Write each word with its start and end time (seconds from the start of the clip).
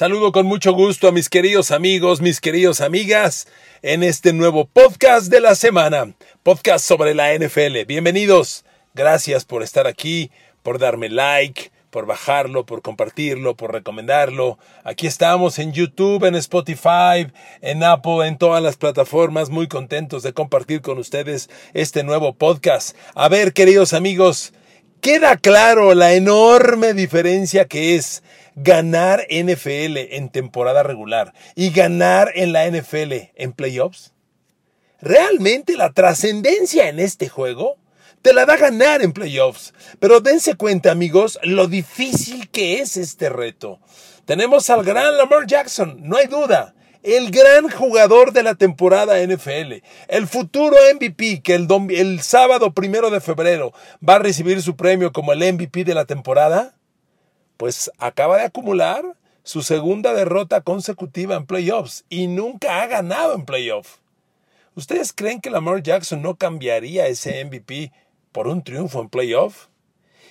Saludo 0.00 0.32
con 0.32 0.46
mucho 0.46 0.72
gusto 0.72 1.08
a 1.08 1.12
mis 1.12 1.28
queridos 1.28 1.70
amigos, 1.70 2.22
mis 2.22 2.40
queridos 2.40 2.80
amigas, 2.80 3.46
en 3.82 4.02
este 4.02 4.32
nuevo 4.32 4.64
podcast 4.64 5.26
de 5.26 5.42
la 5.42 5.54
semana, 5.54 6.14
podcast 6.42 6.86
sobre 6.86 7.14
la 7.14 7.34
NFL. 7.34 7.84
Bienvenidos, 7.86 8.64
gracias 8.94 9.44
por 9.44 9.62
estar 9.62 9.86
aquí, 9.86 10.30
por 10.62 10.78
darme 10.78 11.10
like, 11.10 11.70
por 11.90 12.06
bajarlo, 12.06 12.64
por 12.64 12.80
compartirlo, 12.80 13.56
por 13.56 13.74
recomendarlo. 13.74 14.58
Aquí 14.84 15.06
estamos 15.06 15.58
en 15.58 15.74
YouTube, 15.74 16.24
en 16.24 16.34
Spotify, 16.36 17.30
en 17.60 17.84
Apple, 17.84 18.26
en 18.26 18.38
todas 18.38 18.62
las 18.62 18.78
plataformas, 18.78 19.50
muy 19.50 19.68
contentos 19.68 20.22
de 20.22 20.32
compartir 20.32 20.80
con 20.80 20.96
ustedes 20.96 21.50
este 21.74 22.04
nuevo 22.04 22.32
podcast. 22.32 22.96
A 23.14 23.28
ver, 23.28 23.52
queridos 23.52 23.92
amigos, 23.92 24.54
queda 25.02 25.36
claro 25.36 25.92
la 25.92 26.14
enorme 26.14 26.94
diferencia 26.94 27.66
que 27.66 27.96
es 27.96 28.22
ganar 28.54 29.26
NFL 29.30 29.96
en 29.96 30.30
temporada 30.30 30.82
regular 30.82 31.32
y 31.54 31.70
ganar 31.70 32.32
en 32.34 32.52
la 32.52 32.68
NFL 32.68 33.12
en 33.34 33.52
playoffs? 33.52 34.12
Realmente 35.00 35.76
la 35.76 35.92
trascendencia 35.92 36.88
en 36.88 37.00
este 37.00 37.28
juego 37.28 37.76
te 38.22 38.34
la 38.34 38.44
da 38.44 38.56
ganar 38.56 39.02
en 39.02 39.12
playoffs. 39.12 39.72
Pero 39.98 40.20
dense 40.20 40.54
cuenta, 40.54 40.90
amigos, 40.90 41.38
lo 41.42 41.66
difícil 41.66 42.50
que 42.50 42.80
es 42.80 42.96
este 42.96 43.30
reto. 43.30 43.80
Tenemos 44.24 44.68
al 44.70 44.84
gran 44.84 45.16
Lamar 45.16 45.46
Jackson, 45.46 45.98
no 46.02 46.16
hay 46.16 46.26
duda. 46.26 46.74
El 47.02 47.30
gran 47.30 47.70
jugador 47.70 48.34
de 48.34 48.42
la 48.42 48.54
temporada 48.54 49.18
NFL, 49.26 49.82
el 50.08 50.26
futuro 50.26 50.76
MVP 50.94 51.40
que 51.40 51.54
el, 51.54 51.66
el 51.88 52.20
sábado 52.20 52.74
primero 52.74 53.08
de 53.08 53.22
febrero 53.22 53.72
va 54.06 54.16
a 54.16 54.18
recibir 54.18 54.60
su 54.60 54.76
premio 54.76 55.10
como 55.10 55.32
el 55.32 55.54
MVP 55.54 55.84
de 55.84 55.94
la 55.94 56.04
temporada 56.04 56.74
pues 57.60 57.90
acaba 57.98 58.38
de 58.38 58.44
acumular 58.44 59.04
su 59.42 59.60
segunda 59.60 60.14
derrota 60.14 60.62
consecutiva 60.62 61.36
en 61.36 61.44
playoffs 61.44 62.06
y 62.08 62.26
nunca 62.26 62.80
ha 62.80 62.86
ganado 62.86 63.34
en 63.34 63.44
playoffs. 63.44 64.00
¿Ustedes 64.74 65.12
creen 65.12 65.42
que 65.42 65.50
Lamar 65.50 65.82
Jackson 65.82 66.22
no 66.22 66.36
cambiaría 66.36 67.06
ese 67.06 67.44
MVP 67.44 67.92
por 68.32 68.48
un 68.48 68.64
triunfo 68.64 69.02
en 69.02 69.10
playoff? 69.10 69.66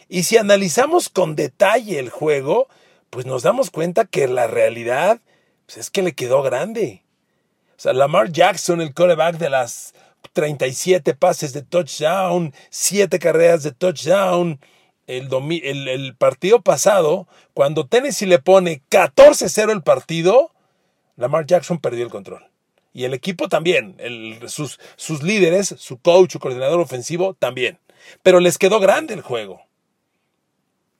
Y 0.08 0.24
si 0.24 0.38
analizamos 0.38 1.08
con 1.08 1.36
detalle 1.36 2.00
el 2.00 2.10
juego, 2.10 2.68
pues 3.12 3.28
nos 3.28 3.44
damos 3.44 3.70
cuenta 3.70 4.06
que 4.06 4.28
la 4.28 4.48
realidad 4.48 5.22
pues 5.68 5.78
es 5.78 5.92
que 5.92 6.02
le 6.02 6.14
quedó 6.14 6.42
grande. 6.42 7.04
O 7.78 7.80
sea, 7.80 7.94
Lamar 7.94 8.32
Jackson, 8.32 8.82
el 8.82 8.96
quarterback 8.96 9.38
de 9.38 9.52
las 9.52 9.94
37 10.34 11.14
pases 11.14 11.54
de 11.54 11.62
touchdown, 11.62 12.56
7 12.72 13.20
carreras 13.20 13.62
de 13.62 13.72
touchdown, 13.72 14.60
el, 15.10 15.88
el, 15.88 16.16
partido 16.16 16.62
pasado, 16.62 17.28
cuando 17.54 17.88
Tennessee 17.88 18.28
le 18.28 18.40
pone 18.40 18.84
14-0 18.92 19.72
el 19.72 19.82
partido, 19.82 20.52
Lamar 21.16 21.48
Jackson 21.48 21.80
perdió 21.80 22.06
el 22.06 22.12
control. 22.12 22.46
Y 22.94 23.06
el 23.06 23.14
equipo 23.14 23.50
también, 23.50 23.98
sus, 24.48 24.80
sus 24.96 25.24
líderes, 25.24 25.74
su 25.78 25.98
coach, 25.98 26.34
su 26.34 26.40
coordinador 26.40 26.80
ofensivo 26.80 27.34
también. 27.34 27.80
Pero 28.22 28.40
les 28.40 28.58
quedó 28.58 28.80
grande 28.80 29.16
el 29.16 29.22
juego. 29.22 29.62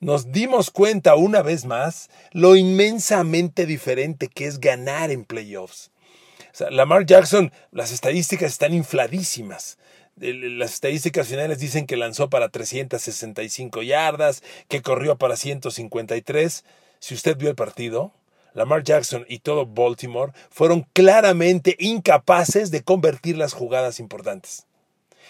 Nos 0.00 0.32
dimos 0.32 0.70
cuenta 0.70 1.14
una 1.14 1.42
vez 1.42 1.64
más 1.64 2.10
lo 2.32 2.56
inmensamente 2.56 3.66
diferente 3.66 4.28
que 4.28 4.46
es 4.46 4.58
ganar 4.58 5.10
en 5.10 5.24
playoffs. 5.24 5.90
Lamar 6.70 7.06
Jackson, 7.06 7.52
las 7.70 7.92
estadísticas 7.92 8.50
están 8.50 8.74
infladísimas 8.74 9.78
las 10.20 10.74
estadísticas 10.74 11.28
finales 11.28 11.58
dicen 11.58 11.86
que 11.86 11.96
lanzó 11.96 12.28
para 12.28 12.50
365 12.50 13.82
yardas, 13.82 14.42
que 14.68 14.82
corrió 14.82 15.16
para 15.16 15.36
153. 15.36 16.64
Si 16.98 17.14
usted 17.14 17.36
vio 17.36 17.48
el 17.48 17.56
partido, 17.56 18.12
Lamar 18.52 18.82
Jackson 18.82 19.24
y 19.28 19.38
todo 19.38 19.66
Baltimore 19.66 20.32
fueron 20.50 20.86
claramente 20.92 21.76
incapaces 21.78 22.70
de 22.70 22.82
convertir 22.82 23.36
las 23.36 23.54
jugadas 23.54 24.00
importantes. 24.00 24.66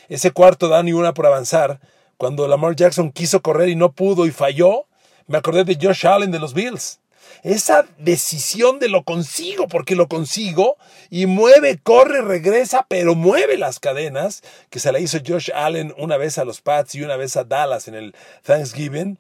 Ese 0.08 0.32
cuarto 0.32 0.68
down 0.68 0.88
y 0.88 0.92
una 0.92 1.14
por 1.14 1.26
avanzar, 1.26 1.80
cuando 2.16 2.48
Lamar 2.48 2.74
Jackson 2.74 3.12
quiso 3.12 3.42
correr 3.42 3.68
y 3.68 3.76
no 3.76 3.92
pudo 3.92 4.26
y 4.26 4.30
falló, 4.30 4.86
me 5.26 5.38
acordé 5.38 5.64
de 5.64 5.78
Josh 5.80 6.06
Allen 6.06 6.32
de 6.32 6.40
los 6.40 6.54
Bills 6.54 6.99
esa 7.42 7.86
decisión 7.98 8.78
de 8.78 8.88
lo 8.88 9.04
consigo, 9.04 9.68
porque 9.68 9.96
lo 9.96 10.08
consigo, 10.08 10.76
y 11.10 11.26
mueve, 11.26 11.78
corre, 11.82 12.22
regresa, 12.22 12.86
pero 12.88 13.14
mueve 13.14 13.56
las 13.58 13.80
cadenas, 13.80 14.42
que 14.70 14.78
se 14.78 14.92
la 14.92 15.00
hizo 15.00 15.18
Josh 15.26 15.50
Allen 15.54 15.94
una 15.98 16.16
vez 16.16 16.38
a 16.38 16.44
los 16.44 16.60
Pats 16.60 16.94
y 16.94 17.02
una 17.02 17.16
vez 17.16 17.36
a 17.36 17.44
Dallas 17.44 17.88
en 17.88 17.94
el 17.94 18.14
Thanksgiving, 18.42 19.18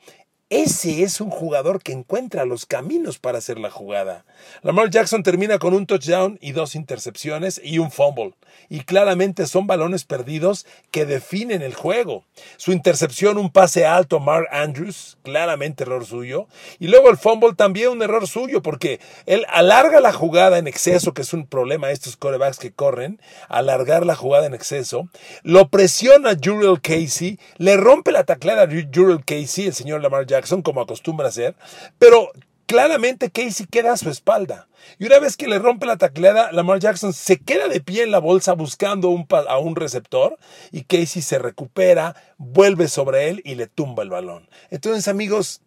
ese 0.50 1.04
es 1.04 1.20
un 1.20 1.30
jugador 1.30 1.80
que 1.80 1.92
encuentra 1.92 2.44
los 2.44 2.66
caminos 2.66 3.20
para 3.20 3.38
hacer 3.38 3.60
la 3.60 3.70
jugada. 3.70 4.24
Lamar 4.62 4.90
Jackson 4.90 5.22
termina 5.22 5.60
con 5.60 5.74
un 5.74 5.86
touchdown 5.86 6.40
y 6.40 6.50
dos 6.50 6.74
intercepciones 6.74 7.60
y 7.62 7.78
un 7.78 7.92
fumble. 7.92 8.34
Y 8.68 8.80
claramente 8.80 9.46
son 9.46 9.68
balones 9.68 10.04
perdidos 10.04 10.66
que 10.90 11.06
definen 11.06 11.62
el 11.62 11.74
juego. 11.74 12.24
Su 12.56 12.72
intercepción, 12.72 13.38
un 13.38 13.52
pase 13.52 13.86
alto 13.86 14.16
a 14.16 14.18
Mark 14.18 14.48
Andrews, 14.50 15.18
claramente 15.22 15.84
error 15.84 16.04
suyo. 16.04 16.48
Y 16.80 16.88
luego 16.88 17.10
el 17.10 17.16
fumble 17.16 17.54
también 17.54 17.90
un 17.90 18.02
error 18.02 18.26
suyo 18.26 18.60
porque 18.60 18.98
él 19.26 19.46
alarga 19.50 20.00
la 20.00 20.12
jugada 20.12 20.58
en 20.58 20.66
exceso, 20.66 21.14
que 21.14 21.22
es 21.22 21.32
un 21.32 21.46
problema 21.46 21.92
estos 21.92 22.16
corebacks 22.16 22.58
que 22.58 22.72
corren, 22.72 23.20
alargar 23.48 24.04
la 24.04 24.16
jugada 24.16 24.46
en 24.46 24.54
exceso. 24.54 25.08
Lo 25.44 25.68
presiona 25.68 26.36
Jurel 26.42 26.80
Casey, 26.80 27.38
le 27.56 27.76
rompe 27.76 28.10
la 28.10 28.24
tacleada 28.24 28.64
a 28.64 28.66
Jurel 28.66 29.24
Casey, 29.24 29.66
el 29.66 29.74
señor 29.74 30.02
Lamar 30.02 30.26
Jackson 30.26 30.39
como 30.62 30.80
acostumbra 30.80 31.28
hacer, 31.28 31.54
pero 31.98 32.30
claramente 32.66 33.30
Casey 33.30 33.66
queda 33.66 33.92
a 33.92 33.96
su 33.96 34.10
espalda. 34.10 34.68
Y 34.98 35.06
una 35.06 35.18
vez 35.18 35.36
que 35.36 35.48
le 35.48 35.58
rompe 35.58 35.86
la 35.86 35.96
tacleada, 35.96 36.52
Lamar 36.52 36.78
Jackson 36.78 37.12
se 37.12 37.38
queda 37.38 37.68
de 37.68 37.80
pie 37.80 38.04
en 38.04 38.10
la 38.10 38.20
bolsa 38.20 38.52
buscando 38.52 39.08
a 39.48 39.58
un 39.58 39.76
receptor 39.76 40.38
y 40.70 40.84
Casey 40.84 41.20
se 41.20 41.38
recupera, 41.38 42.14
vuelve 42.38 42.88
sobre 42.88 43.28
él 43.28 43.42
y 43.44 43.56
le 43.56 43.66
tumba 43.66 44.02
el 44.02 44.10
balón. 44.10 44.48
Entonces, 44.70 45.08
amigos, 45.08 45.62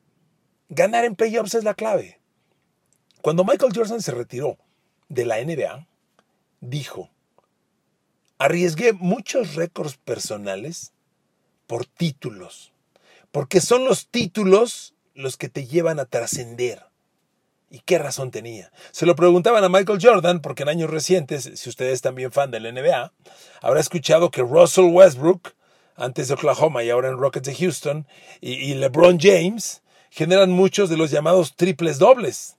ganar 0.70 1.06
en 1.06 1.16
playoffs 1.16 1.56
es 1.56 1.64
la 1.64 1.74
clave. 1.74 2.20
Cuando 3.22 3.44
Michael 3.44 3.74
Jordan 3.76 4.02
se 4.02 4.12
retiró 4.12 4.58
de 5.10 5.26
la 5.26 5.44
NBA, 5.44 5.88
dijo, 6.62 7.10
arriesgué 8.38 8.94
muchos 8.94 9.56
récords 9.56 9.98
personales 9.98 10.94
por 11.68 11.86
títulos 11.86 12.73
porque 13.34 13.62
son 13.62 13.84
los 13.84 14.10
títulos 14.10 14.94
los 15.16 15.38
que 15.38 15.50
te 15.50 15.66
llevan 15.66 16.00
a 16.00 16.06
trascender. 16.06 16.84
¿Y 17.72 17.80
qué 17.80 17.98
razón 17.98 18.30
tenía? 18.30 18.72
Se 18.92 19.08
lo 19.08 19.16
preguntaban 19.16 19.64
a 19.64 19.70
Michael 19.70 19.98
Jordan, 20.00 20.40
porque 20.40 20.62
en 20.62 20.70
años 20.70 20.92
recientes, 20.92 21.50
si 21.56 21.68
ustedes 21.68 22.04
también 22.04 22.32
fan 22.32 22.52
del 22.52 22.72
NBA, 22.72 23.12
habrá 23.64 23.80
escuchado 23.80 24.30
que 24.30 24.44
Russell 24.44 24.86
Westbrook, 24.86 25.56
antes 25.96 26.28
de 26.28 26.36
Oklahoma 26.36 26.84
y 26.84 26.92
ahora 26.92 27.10
en 27.10 27.18
Rockets 27.18 27.48
de 27.48 27.56
Houston, 27.56 28.08
y 28.40 28.76
LeBron 28.76 29.18
James, 29.20 29.82
generan 30.12 30.52
muchos 30.52 30.92
de 30.92 30.98
los 30.98 31.10
llamados 31.10 31.56
triples 31.56 31.98
dobles 31.98 32.58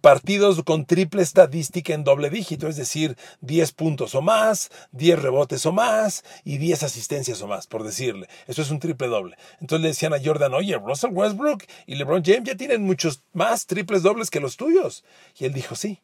partidos 0.00 0.62
con 0.62 0.86
triple 0.86 1.22
estadística 1.22 1.94
en 1.94 2.04
doble 2.04 2.30
dígito, 2.30 2.68
es 2.68 2.76
decir, 2.76 3.16
10 3.40 3.72
puntos 3.72 4.14
o 4.14 4.22
más, 4.22 4.70
10 4.92 5.20
rebotes 5.20 5.66
o 5.66 5.72
más 5.72 6.24
y 6.44 6.58
10 6.58 6.82
asistencias 6.82 7.40
o 7.42 7.46
más, 7.46 7.66
por 7.66 7.84
decirle. 7.84 8.28
Eso 8.46 8.62
es 8.62 8.70
un 8.70 8.80
triple 8.80 9.08
doble. 9.08 9.36
Entonces 9.60 9.82
le 9.82 9.88
decían 9.88 10.14
a 10.14 10.22
Jordan, 10.22 10.54
oye, 10.54 10.76
Russell 10.78 11.12
Westbrook 11.12 11.64
y 11.86 11.94
LeBron 11.96 12.24
James 12.24 12.44
ya 12.44 12.56
tienen 12.56 12.82
muchos 12.82 13.22
más 13.32 13.66
triples 13.66 14.02
dobles 14.02 14.30
que 14.30 14.40
los 14.40 14.56
tuyos. 14.56 15.04
Y 15.38 15.44
él 15.44 15.52
dijo, 15.52 15.74
sí, 15.74 16.00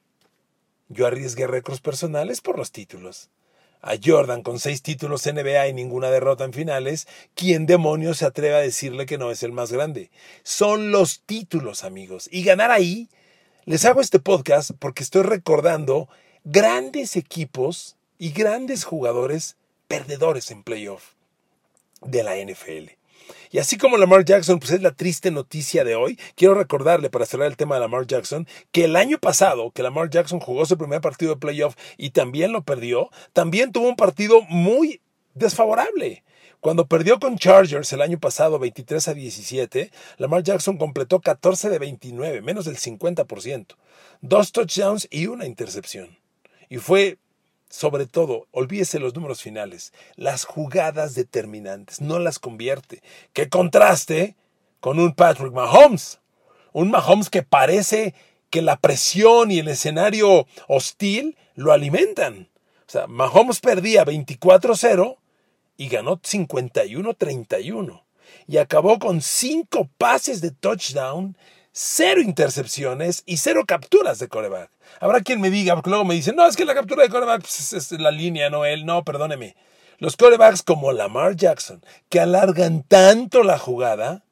yo 0.89 1.07
arriesgué 1.07 1.47
récords 1.47 1.81
personales 1.81 2.41
por 2.41 2.59
los 2.59 2.73
títulos. 2.73 3.31
A 3.83 3.95
Jordan 4.03 4.43
con 4.43 4.59
seis 4.59 4.83
títulos 4.83 5.25
NBA 5.25 5.69
y 5.69 5.73
ninguna 5.73 6.11
derrota 6.11 6.45
en 6.45 6.53
finales, 6.53 7.09
¿quién 7.35 7.65
demonios 7.65 8.19
se 8.19 8.27
atreve 8.27 8.57
a 8.57 8.61
decirle 8.61 9.07
que 9.07 9.17
no 9.17 9.31
es 9.31 9.43
el 9.43 9.53
más 9.53 9.73
grande? 9.73 10.11
Son 10.43 10.91
los 10.91 11.23
títulos, 11.23 11.83
amigos. 11.83 12.29
Y 12.31 12.43
ganar 12.43 12.71
ahí 12.71 13.09
les 13.65 13.85
hago 13.85 14.01
este 14.01 14.19
podcast 14.19 14.71
porque 14.79 15.03
estoy 15.03 15.23
recordando 15.23 16.09
grandes 16.45 17.17
equipos 17.17 17.97
y 18.19 18.31
grandes 18.33 18.85
jugadores 18.85 19.57
perdedores 19.89 20.51
en 20.51 20.63
playoff 20.63 21.13
de 22.01 22.23
la 22.23 22.37
NFL. 22.37 22.93
Y 23.51 23.59
así 23.59 23.77
como 23.77 23.97
Lamar 23.97 24.25
Jackson, 24.25 24.59
pues 24.59 24.73
es 24.73 24.83
la 24.83 24.93
triste 24.93 25.31
noticia 25.31 25.85
de 25.85 25.95
hoy, 25.95 26.19
quiero 26.37 26.55
recordarle 26.55 27.11
para 27.11 27.27
cerrar 27.27 27.49
el 27.49 27.57
tema 27.57 27.75
de 27.75 27.83
Lamar 27.83 28.07
Jackson, 28.07 28.47
que 28.73 28.85
el 28.85 28.97
año 28.97 29.19
pasado, 29.19 29.71
que 29.73 29.83
Lamar 29.83 30.09
Jackson 30.09 30.41
jugó 30.41 30.65
su 30.67 30.79
primer 30.79 31.01
partido 31.01 31.35
de 31.35 31.41
playoff 31.41 31.77
y 31.97 32.11
también 32.11 32.53
lo 32.53 32.63
perdió, 32.63 33.11
también 33.33 33.73
tuvo 33.73 33.89
un 33.89 33.97
partido 33.97 34.43
muy 34.43 35.01
desfavorable. 35.35 36.23
Cuando 36.61 36.87
perdió 36.87 37.19
con 37.19 37.39
Chargers 37.39 37.93
el 37.95 38.03
año 38.03 38.19
pasado 38.19 38.59
23 38.59 39.09
a 39.09 39.15
17, 39.15 39.91
Lamar 40.19 40.43
Jackson 40.43 40.77
completó 40.77 41.21
14 41.21 41.71
de 41.71 41.79
29, 41.79 42.43
menos 42.43 42.67
del 42.67 42.77
50%, 42.77 43.77
dos 44.21 44.53
touchdowns 44.53 45.09
y 45.11 45.27
una 45.27 45.47
intercepción. 45.47 46.19
Y 46.69 46.77
fue 46.77 47.19
sobre 47.71 48.07
todo, 48.07 48.49
olvídese 48.51 48.99
los 48.99 49.15
números 49.15 49.41
finales, 49.41 49.93
las 50.17 50.45
jugadas 50.45 51.15
determinantes, 51.15 52.01
no 52.01 52.19
las 52.19 52.41
convierte. 52.41 53.01
¿Qué 53.33 53.49
contraste 53.49 54.35
con 54.81 54.99
un 54.99 55.15
Patrick 55.15 55.53
Mahomes? 55.53 56.19
Un 56.73 56.91
Mahomes 56.91 57.31
que 57.31 57.45
parece 57.45 58.13
que 58.51 58.61
la 58.61 58.77
presión 58.77 59.53
y 59.53 59.61
el 59.61 59.69
escenario 59.69 60.47
hostil 60.67 61.39
lo 61.55 61.73
alimentan. 61.73 62.49
O 62.89 62.91
sea, 62.91 63.07
Mahomes 63.07 63.61
perdía 63.61 64.05
24-0 64.05 65.20
y 65.81 65.89
ganó 65.89 66.21
51-31. 66.21 68.03
Y 68.47 68.59
acabó 68.59 68.99
con 68.99 69.23
cinco 69.23 69.89
pases 69.97 70.43
de 70.43 70.51
touchdown 70.51 71.39
cero 71.73 72.21
intercepciones 72.21 73.23
y 73.25 73.39
cero 73.39 73.65
capturas 73.67 74.19
de 74.19 74.29
coreback. 74.29 74.71
Habrá 75.01 75.23
quien 75.23 75.41
me 75.41 75.49
diga, 75.49 75.75
porque 75.75 75.89
luego 75.89 76.05
me 76.05 76.15
dicen, 76.15 76.37
no, 76.37 76.47
es 76.47 76.59
que 76.59 76.67
la 76.67 76.75
captura 76.75 77.03
de 77.03 77.09
coreback 77.09 77.41
pues, 77.41 77.73
es 77.73 77.93
la 77.93 78.11
línea, 78.11 78.51
no 78.51 78.67
él. 78.67 78.85
No, 78.85 79.05
perdóneme. 79.07 79.57
Los 79.97 80.19
corebacks 80.19 80.63
como 80.63 80.93
Lamar 80.93 81.35
Jackson, 81.35 81.83
que 82.11 82.21
alargan 82.21 82.83
tanto 82.83 83.43
la 83.43 83.59
jugada, 83.59 84.23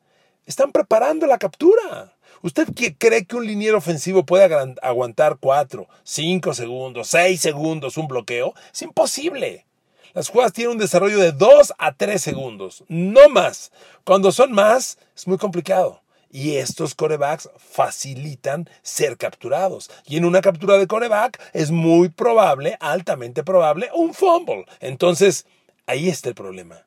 están 0.45 0.71
preparando 0.71 1.27
la 1.27 1.39
captura. 1.39 2.15
¿Usted 2.43 2.69
cree 2.99 3.25
que 3.25 3.37
un 3.37 3.47
liniero 3.47 3.79
ofensivo 3.79 4.27
puede 4.27 4.55
aguantar 4.83 5.39
4, 5.41 5.89
5 6.03 6.53
segundos, 6.53 7.09
6 7.09 7.41
segundos 7.41 7.97
un 7.97 8.07
bloqueo? 8.07 8.53
Es 8.71 8.83
imposible. 8.83 9.65
Las 10.15 10.29
jugadas 10.29 10.53
tienen 10.53 10.73
un 10.73 10.79
desarrollo 10.79 11.19
de 11.19 11.33
2 11.33 11.75
a 11.79 11.93
3 11.93 12.21
segundos, 12.21 12.85
no 12.89 13.29
más. 13.29 13.73
Cuando 14.05 14.33
son 14.33 14.53
más, 14.53 14.99
es 15.15 15.27
muy 15.27 15.39
complicado 15.39 16.03
y 16.31 16.57
estos 16.57 16.95
corebacks 16.95 17.51
facilitan 17.57 18.69
ser 18.83 19.17
capturados. 19.17 19.91
Y 20.07 20.17
en 20.17 20.25
una 20.25 20.41
captura 20.41 20.77
de 20.79 20.87
coreback 20.87 21.41
es 21.53 21.71
muy 21.71 22.09
probable, 22.09 22.77
altamente 22.81 23.43
probable, 23.43 23.91
un 23.95 24.15
fumble. 24.15 24.67
Entonces, 24.81 25.47
ahí 25.87 26.09
está 26.09 26.29
el 26.29 26.35
problema. 26.35 26.85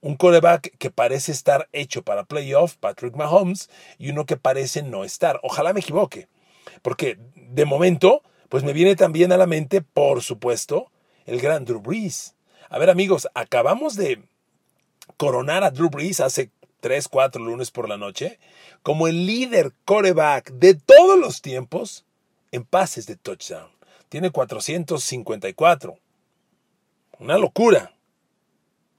Un 0.00 0.16
coreback 0.16 0.76
que 0.78 0.90
parece 0.90 1.32
estar 1.32 1.68
hecho 1.72 2.02
para 2.02 2.24
playoff, 2.24 2.76
Patrick 2.76 3.14
Mahomes, 3.14 3.70
y 3.98 4.10
uno 4.10 4.26
que 4.26 4.36
parece 4.36 4.82
no 4.82 5.04
estar. 5.04 5.40
Ojalá 5.42 5.72
me 5.72 5.80
equivoque, 5.80 6.28
porque 6.82 7.18
de 7.34 7.64
momento, 7.64 8.22
pues 8.50 8.64
me 8.64 8.74
viene 8.74 8.96
también 8.96 9.32
a 9.32 9.38
la 9.38 9.46
mente, 9.46 9.80
por 9.80 10.22
supuesto, 10.22 10.90
el 11.26 11.40
gran 11.40 11.64
Drew 11.64 11.80
Brees. 11.80 12.34
A 12.68 12.78
ver 12.78 12.90
amigos, 12.90 13.28
acabamos 13.34 13.96
de 13.96 14.22
coronar 15.16 15.64
a 15.64 15.70
Drew 15.70 15.90
Brees 15.90 16.20
hace 16.20 16.50
3, 16.80 17.08
4 17.08 17.42
lunes 17.42 17.70
por 17.70 17.88
la 17.88 17.96
noche, 17.96 18.38
como 18.82 19.08
el 19.08 19.26
líder 19.26 19.72
coreback 19.84 20.52
de 20.52 20.74
todos 20.74 21.18
los 21.18 21.40
tiempos 21.40 22.04
en 22.52 22.64
pases 22.64 23.06
de 23.06 23.16
touchdown. 23.16 23.70
Tiene 24.08 24.30
454. 24.30 25.98
Una 27.18 27.38
locura. 27.38 27.96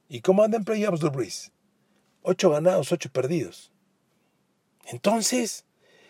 ¿Y 0.10 0.21
cómo 0.21 0.44
anda 0.44 0.57
en 0.57 0.66
playoffs 0.66 1.00
Drew 1.00 1.12
Brees? 1.12 1.51
8 2.24 2.50
ganados, 2.50 2.92
8 2.92 3.10
perdidos. 3.12 3.71
Entonces, 4.86 5.66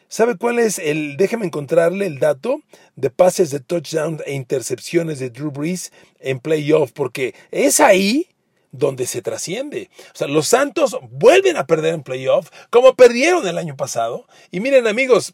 ¿sabe 0.08 0.38
cuál 0.38 0.60
es 0.60 0.80
el, 0.80 1.18
déjeme 1.18 1.46
encontrarle 1.46 2.06
el 2.06 2.20
dato 2.20 2.62
de 2.96 3.10
pases 3.10 3.52
de 3.52 3.60
touchdown 3.60 4.22
e 4.26 4.34
intercepciones 4.34 5.20
de 5.20 5.30
Drew 5.30 5.52
Brees 5.52 5.92
en 6.20 6.40
playoff? 6.40 6.92
Porque 6.92 7.36
es 7.52 7.80
ahí 7.80 8.30
donde 8.72 9.08
se 9.08 9.22
trasciende. 9.22 9.90
O 10.14 10.18
sea, 10.18 10.28
los 10.28 10.48
Santos 10.48 10.98
vuelven 11.10 11.58
a 11.58 11.66
perder 11.66 11.94
en 11.94 12.04
playoff, 12.04 12.50
como 12.70 12.96
perdieron 12.96 13.48
el 13.48 13.58
año 13.58 13.76
pasado. 13.76 14.28
Y 14.52 14.60
miren 14.60 14.88
amigos, 14.88 15.34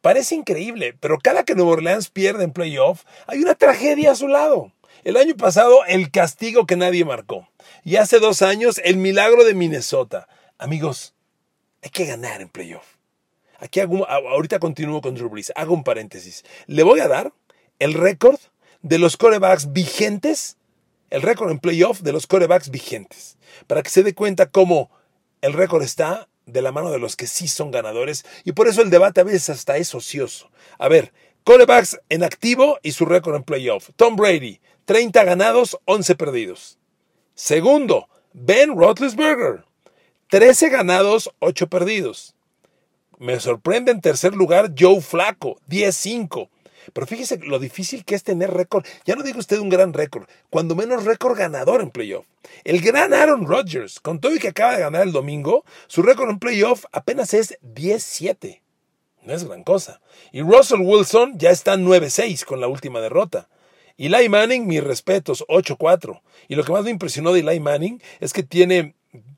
parece 0.00 0.34
increíble, 0.34 0.94
pero 1.00 1.18
cada 1.18 1.44
que 1.44 1.54
Nueva 1.54 1.72
Orleans 1.72 2.10
pierde 2.10 2.44
en 2.44 2.52
playoff, 2.52 3.04
hay 3.26 3.40
una 3.40 3.54
tragedia 3.54 4.12
a 4.12 4.16
su 4.16 4.28
lado. 4.28 4.72
El 5.04 5.16
año 5.16 5.36
pasado, 5.36 5.84
el 5.86 6.10
castigo 6.10 6.66
que 6.66 6.76
nadie 6.76 7.04
marcó. 7.04 7.48
Y 7.84 7.96
hace 7.96 8.18
dos 8.18 8.42
años, 8.42 8.80
el 8.84 8.96
milagro 8.96 9.44
de 9.44 9.54
Minnesota. 9.54 10.28
Amigos, 10.58 11.14
hay 11.82 11.90
que 11.90 12.06
ganar 12.06 12.40
en 12.40 12.48
playoff. 12.48 12.95
Aquí 13.58 13.80
hago, 13.80 14.08
ahorita 14.08 14.58
continúo 14.58 15.00
con 15.00 15.14
Drew 15.14 15.28
Brees. 15.28 15.52
Hago 15.56 15.74
un 15.74 15.84
paréntesis. 15.84 16.44
Le 16.66 16.82
voy 16.82 17.00
a 17.00 17.08
dar 17.08 17.32
el 17.78 17.94
récord 17.94 18.38
de 18.82 18.98
los 18.98 19.16
corebacks 19.16 19.72
vigentes 19.72 20.56
el 21.10 21.22
récord 21.22 21.50
en 21.50 21.58
playoff 21.58 22.00
de 22.00 22.12
los 22.12 22.26
corebacks 22.26 22.70
vigentes, 22.70 23.36
para 23.66 23.82
que 23.82 23.90
se 23.90 24.02
dé 24.02 24.14
cuenta 24.14 24.50
cómo 24.50 24.90
el 25.40 25.52
récord 25.52 25.82
está 25.82 26.28
de 26.46 26.62
la 26.62 26.72
mano 26.72 26.90
de 26.90 26.98
los 26.98 27.16
que 27.16 27.26
sí 27.26 27.48
son 27.48 27.70
ganadores 27.70 28.24
y 28.44 28.52
por 28.52 28.68
eso 28.68 28.82
el 28.82 28.90
debate 28.90 29.20
a 29.20 29.24
veces 29.24 29.50
hasta 29.50 29.76
es 29.76 29.94
ocioso. 29.94 30.50
A 30.78 30.88
ver, 30.88 31.12
corebacks 31.44 32.00
en 32.08 32.22
activo 32.22 32.78
y 32.82 32.92
su 32.92 33.04
récord 33.04 33.36
en 33.36 33.42
playoff. 33.42 33.90
Tom 33.96 34.16
Brady, 34.16 34.60
30 34.84 35.24
ganados, 35.24 35.78
11 35.86 36.14
perdidos. 36.14 36.78
Segundo, 37.34 38.08
Ben 38.32 38.76
Roethlisberger, 38.76 39.64
13 40.28 40.68
ganados, 40.70 41.30
8 41.40 41.68
perdidos. 41.68 42.35
Me 43.18 43.40
sorprende 43.40 43.92
en 43.92 44.00
tercer 44.00 44.34
lugar 44.34 44.72
Joe 44.78 45.00
Flaco, 45.00 45.58
10-5. 45.68 46.48
Pero 46.92 47.06
fíjese 47.06 47.38
lo 47.38 47.58
difícil 47.58 48.04
que 48.04 48.14
es 48.14 48.22
tener 48.22 48.52
récord. 48.52 48.84
Ya 49.04 49.16
no 49.16 49.22
digo 49.22 49.38
usted 49.38 49.58
un 49.58 49.68
gran 49.68 49.92
récord, 49.92 50.28
cuando 50.50 50.74
menos 50.74 51.04
récord 51.04 51.36
ganador 51.36 51.80
en 51.80 51.90
playoff. 51.90 52.26
El 52.64 52.80
gran 52.80 53.12
Aaron 53.12 53.46
Rodgers, 53.46 54.00
con 54.00 54.20
todo 54.20 54.34
y 54.34 54.38
que 54.38 54.48
acaba 54.48 54.74
de 54.76 54.82
ganar 54.82 55.02
el 55.02 55.12
domingo, 55.12 55.64
su 55.86 56.02
récord 56.02 56.30
en 56.30 56.38
playoff 56.38 56.84
apenas 56.92 57.34
es 57.34 57.58
10-7. 57.62 58.60
No 59.22 59.34
es 59.34 59.44
gran 59.44 59.64
cosa. 59.64 60.00
Y 60.30 60.42
Russell 60.42 60.80
Wilson 60.80 61.38
ya 61.38 61.50
está 61.50 61.76
9-6 61.76 62.44
con 62.44 62.60
la 62.60 62.68
última 62.68 63.00
derrota. 63.00 63.48
Eli 63.98 64.28
Manning, 64.28 64.66
mis 64.66 64.84
respetos, 64.84 65.44
8-4. 65.48 66.20
Y 66.48 66.54
lo 66.54 66.64
que 66.64 66.72
más 66.72 66.84
me 66.84 66.90
impresionó 66.90 67.32
de 67.32 67.40
Eli 67.40 67.60
Manning 67.60 68.02
es 68.20 68.32
que 68.32 68.42
tiene 68.42 68.94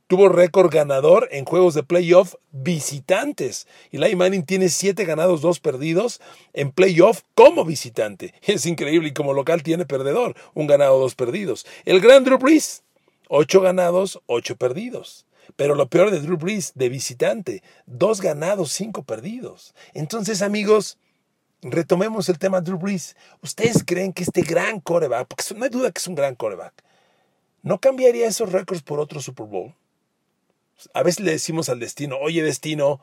tuvo 0.08 0.30
récord 0.30 0.72
ganador 0.72 1.28
en 1.30 1.44
juegos 1.44 1.74
de 1.74 1.84
playoff 1.84 2.34
visitantes. 2.50 3.68
Eli 3.92 4.16
Manning 4.16 4.44
tiene 4.44 4.70
7 4.70 5.04
ganados, 5.04 5.42
2 5.42 5.60
perdidos 5.60 6.20
en 6.54 6.72
playoff 6.72 7.22
como 7.34 7.64
visitante. 7.64 8.34
Es 8.42 8.66
increíble 8.66 9.10
y 9.10 9.12
como 9.12 9.34
local 9.34 9.62
tiene 9.62 9.84
perdedor, 9.84 10.34
un 10.54 10.66
ganado, 10.66 10.98
2 10.98 11.14
perdidos. 11.14 11.66
El 11.84 12.00
gran 12.00 12.24
Drew 12.24 12.38
Brees, 12.38 12.82
8 13.28 13.60
ganados, 13.60 14.20
8 14.26 14.56
perdidos. 14.56 15.26
Pero 15.56 15.74
lo 15.74 15.88
peor 15.88 16.10
de 16.10 16.20
Drew 16.20 16.38
Brees, 16.38 16.72
de 16.74 16.88
visitante, 16.88 17.62
2 17.86 18.20
ganados, 18.20 18.72
5 18.72 19.02
perdidos. 19.02 19.74
Entonces, 19.92 20.40
amigos, 20.40 20.98
retomemos 21.60 22.28
el 22.30 22.38
tema 22.38 22.62
Drew 22.62 22.78
Brees. 22.78 23.14
¿Ustedes 23.42 23.84
creen 23.84 24.14
que 24.14 24.22
este 24.22 24.40
gran 24.40 24.80
coreback, 24.80 25.28
porque 25.28 25.44
no 25.54 25.64
hay 25.64 25.70
duda 25.70 25.90
que 25.90 25.98
es 25.98 26.06
un 26.06 26.14
gran 26.14 26.34
coreback, 26.34 26.82
no 27.62 27.78
cambiaría 27.78 28.26
esos 28.26 28.52
récords 28.52 28.82
por 28.82 29.00
otro 29.00 29.20
Super 29.20 29.46
Bowl? 29.46 29.74
A 30.94 31.02
veces 31.02 31.24
le 31.24 31.32
decimos 31.32 31.68
al 31.68 31.80
destino, 31.80 32.16
oye 32.18 32.42
destino, 32.42 33.00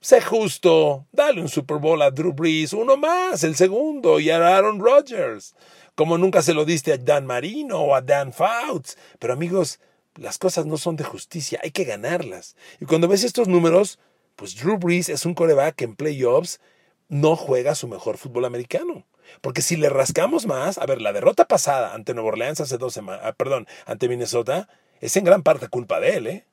sé 0.00 0.20
justo, 0.20 1.06
dale 1.12 1.40
un 1.40 1.48
Super 1.48 1.78
Bowl 1.78 2.02
a 2.02 2.10
Drew 2.10 2.32
Brees, 2.32 2.72
uno 2.72 2.96
más, 2.96 3.42
el 3.44 3.56
segundo, 3.56 4.20
y 4.20 4.30
a 4.30 4.36
Aaron 4.36 4.80
Rodgers, 4.80 5.54
como 5.94 6.18
nunca 6.18 6.42
se 6.42 6.54
lo 6.54 6.64
diste 6.64 6.92
a 6.92 6.98
Dan 6.98 7.26
Marino 7.26 7.80
o 7.80 7.94
a 7.94 8.02
Dan 8.02 8.32
Fouts. 8.32 8.98
Pero 9.18 9.32
amigos, 9.32 9.80
las 10.16 10.38
cosas 10.38 10.66
no 10.66 10.76
son 10.76 10.96
de 10.96 11.04
justicia, 11.04 11.60
hay 11.62 11.70
que 11.70 11.84
ganarlas. 11.84 12.56
Y 12.80 12.86
cuando 12.86 13.08
ves 13.08 13.24
estos 13.24 13.48
números, 13.48 13.98
pues 14.36 14.56
Drew 14.56 14.78
Brees 14.78 15.08
es 15.08 15.24
un 15.26 15.34
coreback 15.34 15.76
que 15.76 15.84
en 15.84 15.96
playoffs 15.96 16.60
no 17.08 17.36
juega 17.36 17.74
su 17.74 17.88
mejor 17.88 18.18
fútbol 18.18 18.44
americano. 18.44 19.06
Porque 19.40 19.62
si 19.62 19.76
le 19.76 19.88
rascamos 19.88 20.46
más, 20.46 20.78
a 20.78 20.86
ver, 20.86 21.00
la 21.00 21.12
derrota 21.12 21.46
pasada 21.46 21.94
ante 21.94 22.14
Nueva 22.14 22.30
Orleans 22.30 22.60
hace 22.60 22.78
dos 22.78 22.92
semanas, 22.92 23.22
ah, 23.24 23.32
perdón, 23.32 23.66
ante 23.86 24.08
Minnesota, 24.08 24.68
es 25.00 25.16
en 25.16 25.24
gran 25.24 25.42
parte 25.42 25.68
culpa 25.68 26.00
de 26.00 26.16
él, 26.16 26.26
¿eh? 26.26 26.46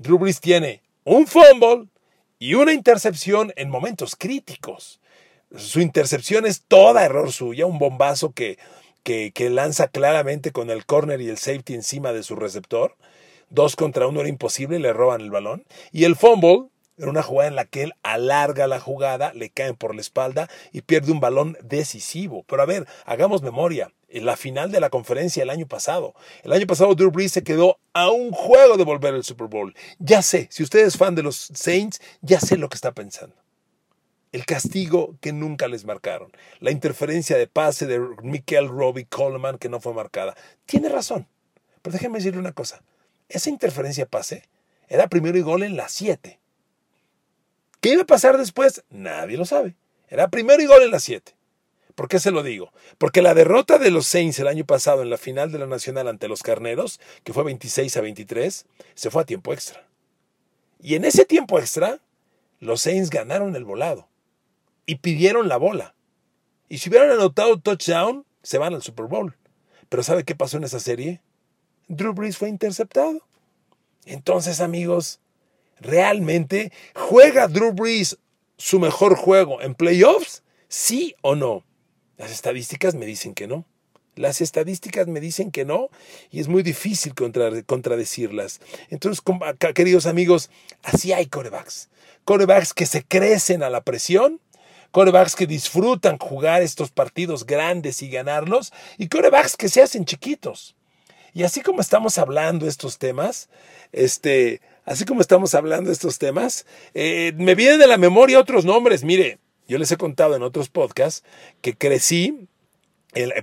Drew 0.00 0.18
tiene 0.40 0.80
un 1.04 1.26
fumble 1.26 1.86
y 2.38 2.54
una 2.54 2.72
intercepción 2.72 3.52
en 3.56 3.68
momentos 3.68 4.16
críticos. 4.16 4.98
Su 5.54 5.80
intercepción 5.80 6.46
es 6.46 6.62
toda 6.66 7.04
error 7.04 7.30
suya, 7.32 7.66
un 7.66 7.78
bombazo 7.78 8.32
que, 8.32 8.58
que, 9.04 9.50
lanza 9.50 9.88
claramente 9.88 10.52
con 10.52 10.70
el 10.70 10.86
corner 10.86 11.20
y 11.20 11.28
el 11.28 11.36
safety 11.36 11.74
encima 11.74 12.14
de 12.14 12.22
su 12.22 12.34
receptor. 12.34 12.96
Dos 13.50 13.76
contra 13.76 14.06
uno 14.06 14.20
era 14.20 14.30
imposible, 14.30 14.78
le 14.78 14.94
roban 14.94 15.20
el 15.20 15.30
balón. 15.30 15.66
Y 15.92 16.04
el 16.04 16.16
fumble 16.16 16.68
era 16.96 17.10
una 17.10 17.22
jugada 17.22 17.48
en 17.50 17.56
la 17.56 17.66
que 17.66 17.82
él 17.82 17.92
alarga 18.02 18.66
la 18.68 18.80
jugada, 18.80 19.34
le 19.34 19.50
caen 19.50 19.76
por 19.76 19.94
la 19.94 20.00
espalda 20.00 20.48
y 20.72 20.80
pierde 20.80 21.12
un 21.12 21.20
balón 21.20 21.58
decisivo. 21.62 22.42
Pero 22.44 22.62
a 22.62 22.66
ver, 22.66 22.86
hagamos 23.04 23.42
memoria. 23.42 23.92
La 24.12 24.36
final 24.36 24.72
de 24.72 24.80
la 24.80 24.90
conferencia 24.90 25.42
el 25.42 25.50
año 25.50 25.66
pasado. 25.66 26.14
El 26.42 26.52
año 26.52 26.66
pasado 26.66 26.94
Drew 26.94 27.10
Brees 27.10 27.32
se 27.32 27.44
quedó 27.44 27.78
a 27.92 28.10
un 28.10 28.32
juego 28.32 28.76
de 28.76 28.84
volver 28.84 29.14
al 29.14 29.24
Super 29.24 29.46
Bowl. 29.46 29.74
Ya 29.98 30.22
sé, 30.22 30.48
si 30.50 30.62
usted 30.62 30.84
es 30.86 30.96
fan 30.96 31.14
de 31.14 31.22
los 31.22 31.50
Saints, 31.54 32.00
ya 32.20 32.40
sé 32.40 32.56
lo 32.56 32.68
que 32.68 32.74
está 32.74 32.92
pensando. 32.92 33.36
El 34.32 34.46
castigo 34.46 35.16
que 35.20 35.32
nunca 35.32 35.68
les 35.68 35.84
marcaron. 35.84 36.30
La 36.60 36.70
interferencia 36.70 37.36
de 37.36 37.46
pase 37.46 37.86
de 37.86 38.00
Michael 38.22 38.68
Robbie 38.68 39.06
Coleman 39.06 39.58
que 39.58 39.68
no 39.68 39.80
fue 39.80 39.92
marcada. 39.92 40.36
Tiene 40.66 40.88
razón. 40.88 41.26
Pero 41.82 41.92
déjeme 41.92 42.18
decirle 42.18 42.40
una 42.40 42.52
cosa. 42.52 42.82
Esa 43.28 43.50
interferencia 43.50 44.06
pase 44.06 44.44
era 44.88 45.08
primero 45.08 45.38
y 45.38 45.42
gol 45.42 45.62
en 45.62 45.76
la 45.76 45.88
7. 45.88 46.38
¿Qué 47.80 47.88
iba 47.88 48.02
a 48.02 48.06
pasar 48.06 48.36
después? 48.36 48.84
Nadie 48.90 49.36
lo 49.36 49.44
sabe. 49.44 49.74
Era 50.08 50.28
primero 50.28 50.62
y 50.62 50.66
gol 50.66 50.82
en 50.82 50.90
la 50.90 51.00
7. 51.00 51.34
¿Por 52.00 52.08
qué 52.08 52.18
se 52.18 52.30
lo 52.30 52.42
digo? 52.42 52.72
Porque 52.96 53.20
la 53.20 53.34
derrota 53.34 53.76
de 53.76 53.90
los 53.90 54.06
Saints 54.06 54.38
el 54.38 54.48
año 54.48 54.64
pasado 54.64 55.02
en 55.02 55.10
la 55.10 55.18
final 55.18 55.52
de 55.52 55.58
la 55.58 55.66
Nacional 55.66 56.08
ante 56.08 56.28
los 56.28 56.42
Carneros, 56.42 56.98
que 57.24 57.34
fue 57.34 57.44
26 57.44 57.94
a 57.94 58.00
23, 58.00 58.64
se 58.94 59.10
fue 59.10 59.20
a 59.20 59.26
tiempo 59.26 59.52
extra. 59.52 59.86
Y 60.80 60.94
en 60.94 61.04
ese 61.04 61.26
tiempo 61.26 61.58
extra, 61.58 62.00
los 62.58 62.80
Saints 62.80 63.10
ganaron 63.10 63.54
el 63.54 63.66
volado 63.66 64.08
y 64.86 64.94
pidieron 64.94 65.46
la 65.46 65.58
bola. 65.58 65.94
Y 66.70 66.78
si 66.78 66.88
hubieran 66.88 67.10
anotado 67.10 67.60
touchdown, 67.60 68.24
se 68.42 68.56
van 68.56 68.72
al 68.72 68.82
Super 68.82 69.04
Bowl. 69.04 69.36
Pero 69.90 70.02
¿sabe 70.02 70.24
qué 70.24 70.34
pasó 70.34 70.56
en 70.56 70.64
esa 70.64 70.80
serie? 70.80 71.20
Drew 71.88 72.14
Brees 72.14 72.38
fue 72.38 72.48
interceptado. 72.48 73.20
Entonces, 74.06 74.62
amigos, 74.62 75.20
¿realmente 75.78 76.72
juega 76.94 77.46
Drew 77.46 77.74
Brees 77.74 78.16
su 78.56 78.80
mejor 78.80 79.16
juego 79.16 79.60
en 79.60 79.74
playoffs? 79.74 80.42
¿Sí 80.66 81.14
o 81.20 81.34
no? 81.34 81.62
Las 82.20 82.32
estadísticas 82.32 82.94
me 82.94 83.06
dicen 83.06 83.32
que 83.32 83.46
no. 83.46 83.64
Las 84.14 84.42
estadísticas 84.42 85.06
me 85.06 85.20
dicen 85.20 85.50
que 85.50 85.64
no 85.64 85.88
y 86.30 86.40
es 86.40 86.48
muy 86.48 86.62
difícil 86.62 87.14
contradecirlas. 87.14 88.60
Entonces, 88.90 89.24
queridos 89.74 90.04
amigos, 90.04 90.50
así 90.82 91.14
hay 91.14 91.24
corebacks. 91.24 91.88
Corebacks 92.26 92.74
que 92.74 92.84
se 92.84 93.04
crecen 93.04 93.62
a 93.62 93.70
la 93.70 93.80
presión, 93.80 94.38
corebacks 94.90 95.34
que 95.34 95.46
disfrutan 95.46 96.18
jugar 96.18 96.60
estos 96.60 96.90
partidos 96.90 97.46
grandes 97.46 98.02
y 98.02 98.10
ganarlos 98.10 98.70
y 98.98 99.08
corebacks 99.08 99.56
que 99.56 99.70
se 99.70 99.80
hacen 99.80 100.04
chiquitos. 100.04 100.76
Y 101.32 101.44
así 101.44 101.62
como 101.62 101.80
estamos 101.80 102.18
hablando 102.18 102.68
estos 102.68 102.98
temas, 102.98 103.48
este, 103.92 104.60
así 104.84 105.06
como 105.06 105.22
estamos 105.22 105.54
hablando 105.54 105.90
estos 105.90 106.18
temas, 106.18 106.66
eh, 106.92 107.32
me 107.36 107.54
vienen 107.54 107.78
de 107.78 107.86
la 107.86 107.96
memoria 107.96 108.40
otros 108.40 108.66
nombres. 108.66 109.04
Mire, 109.04 109.38
yo 109.70 109.78
les 109.78 109.92
he 109.92 109.96
contado 109.96 110.34
en 110.34 110.42
otros 110.42 110.68
podcasts 110.68 111.22
que 111.62 111.76
crecí 111.76 112.48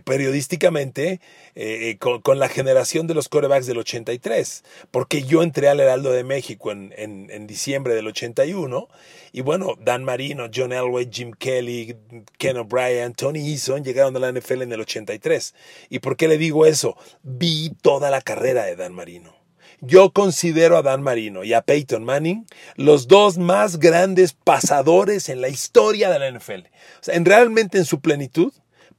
periodísticamente 0.03 1.21
eh, 1.55 1.97
con, 1.97 2.37
la 2.37 2.49
generación 2.49 3.07
de 3.07 3.13
los 3.13 3.29
corebacks 3.29 3.65
del 3.65 3.77
83, 3.77 4.65
porque 4.91 5.23
yo 5.23 5.41
entré 5.41 5.69
al 5.69 5.79
Heraldo 5.79 6.11
de 6.11 6.25
México 6.25 6.71
en, 6.71 6.93
en, 6.97 7.47
diciembre 7.47 7.95
del 7.95 8.07
81, 8.07 8.89
y 9.31 9.39
bueno, 9.39 9.75
Dan 9.79 10.03
Marino, 10.03 10.49
John 10.53 10.73
Elway, 10.73 11.07
Jim 11.09 11.31
Kelly, 11.31 11.95
Ken 12.37 12.57
O'Brien, 12.57 13.13
Tony 13.13 13.49
Eason 13.49 13.85
llegaron 13.85 14.13
a 14.17 14.19
la 14.19 14.31
NFL 14.33 14.63
en 14.63 14.73
el 14.73 14.81
83. 14.81 15.55
¿Y 15.89 15.99
por 15.99 16.17
qué 16.17 16.27
le 16.27 16.37
digo 16.37 16.65
eso? 16.65 16.97
Vi 17.23 17.71
toda 17.81 18.11
la 18.11 18.21
carrera 18.21 18.65
de 18.65 18.75
Dan 18.75 18.93
Marino. 18.93 19.36
Yo 19.79 20.11
considero 20.11 20.77
a 20.77 20.81
Dan 20.81 21.03
Marino 21.03 21.43
y 21.43 21.53
a 21.53 21.61
Peyton 21.61 22.03
Manning 22.03 22.47
los 22.75 23.07
dos 23.07 23.37
más 23.37 23.77
grandes 23.77 24.33
pasadores 24.33 25.29
en 25.29 25.39
la 25.41 25.49
historia 25.49 26.09
de 26.09 26.19
la 26.19 26.31
NFL. 26.31 26.67
O 26.99 27.03
sea, 27.03 27.15
en 27.15 27.25
realmente 27.25 27.77
en 27.77 27.85
su 27.85 28.01
plenitud, 28.01 28.53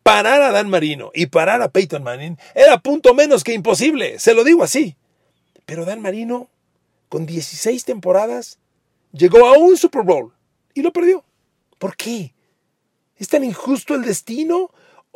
parar 0.04 0.40
a 0.40 0.52
Dan 0.52 0.70
Marino 0.70 1.10
y 1.14 1.26
parar 1.26 1.62
a 1.62 1.70
Peyton 1.70 2.04
Manning 2.04 2.38
era 2.54 2.78
punto 2.78 3.12
menos 3.12 3.42
que 3.42 3.54
imposible, 3.54 4.20
se 4.20 4.34
lo 4.34 4.44
digo 4.44 4.62
así. 4.62 4.96
Pero 5.66 5.84
Dan 5.84 6.00
Marino, 6.00 6.48
con 7.08 7.26
16 7.26 7.84
temporadas, 7.84 8.58
llegó 9.12 9.46
a 9.46 9.58
un 9.58 9.76
Super 9.76 10.02
Bowl 10.02 10.32
y 10.74 10.82
lo 10.82 10.92
perdió. 10.92 11.24
¿Por 11.78 11.96
qué? 11.96 12.34
¿Es 13.16 13.28
tan 13.28 13.42
injusto 13.42 13.96
el 13.96 14.02
destino 14.02 14.70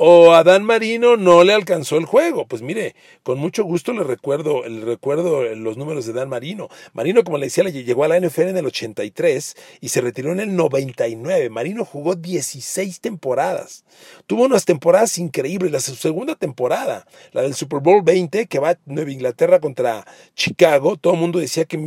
o 0.04 0.34
a 0.34 0.42
Dan 0.42 0.64
Marino 0.64 1.16
no 1.16 1.44
le 1.44 1.52
alcanzó 1.52 1.96
el 1.96 2.06
juego. 2.06 2.44
Pues 2.48 2.60
mire, 2.60 2.96
con 3.22 3.38
mucho 3.38 3.62
gusto 3.62 3.92
le 3.92 4.02
recuerdo, 4.02 4.64
le 4.68 4.84
recuerdo 4.84 5.44
los 5.54 5.76
números 5.76 6.06
de 6.06 6.12
Dan 6.12 6.28
Marino. 6.28 6.68
Marino, 6.92 7.22
como 7.22 7.38
le 7.38 7.46
decía, 7.46 7.62
llegó 7.62 8.02
a 8.02 8.08
la 8.08 8.18
NFL 8.18 8.48
en 8.48 8.56
el 8.56 8.66
83 8.66 9.56
y 9.80 9.90
se 9.90 10.00
retiró 10.00 10.32
en 10.32 10.40
el 10.40 10.56
99. 10.56 11.50
Marino 11.50 11.84
jugó 11.84 12.16
16 12.16 13.00
temporadas. 13.00 13.84
Tuvo 14.26 14.42
unas 14.42 14.64
temporadas 14.64 15.18
increíbles. 15.18 15.70
La 15.70 15.78
segunda 15.78 16.34
temporada, 16.34 17.06
la 17.30 17.42
del 17.42 17.54
Super 17.54 17.78
Bowl 17.78 18.02
20, 18.02 18.48
que 18.48 18.58
va 18.58 18.76
Nueva 18.86 19.12
Inglaterra 19.12 19.60
contra 19.60 20.04
Chicago. 20.34 20.96
Todo 20.96 21.14
el 21.14 21.20
mundo 21.20 21.38
decía 21.38 21.64
que, 21.64 21.78